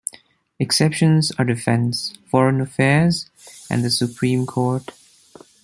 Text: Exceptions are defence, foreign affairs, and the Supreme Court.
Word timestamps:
Exceptions 0.57 1.31
are 1.37 1.45
defence, 1.45 2.15
foreign 2.25 2.59
affairs, 2.59 3.29
and 3.69 3.85
the 3.85 3.91
Supreme 3.91 4.47
Court. 4.47 4.89